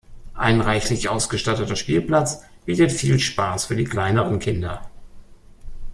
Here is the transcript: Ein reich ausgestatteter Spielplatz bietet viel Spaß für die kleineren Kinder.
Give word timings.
Ein 0.33 0.61
reich 0.61 1.07
ausgestatteter 1.07 1.75
Spielplatz 1.75 2.41
bietet 2.65 2.91
viel 2.91 3.19
Spaß 3.19 3.65
für 3.65 3.75
die 3.75 3.83
kleineren 3.83 4.39
Kinder. 4.39 4.89